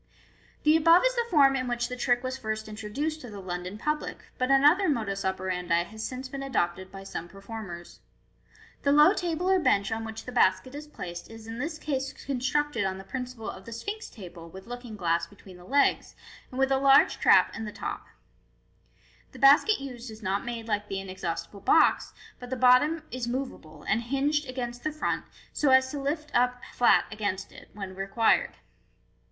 [0.63, 3.77] The above is the form in which the trick was first introduced to the London
[3.77, 7.99] public, but another modus operandi has since been adopted by some performers.
[8.81, 12.13] The low table or bench on which the basket if placed is in this case
[12.25, 16.15] constructed on the principle of the Sphinx table with looking glass between the legs,
[16.49, 18.07] and with a large trap in the top
[19.33, 23.83] The basket used is not made like the inexhaustible box, but the bottom is moveable,
[23.83, 28.55] and hinged against the front, so as to lift up flat against it when required.